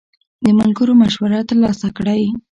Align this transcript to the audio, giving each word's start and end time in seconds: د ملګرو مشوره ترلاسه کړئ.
د 0.43 0.45
ملګرو 0.59 0.93
مشوره 1.01 1.39
ترلاسه 1.49 1.87
کړئ. 1.97 2.23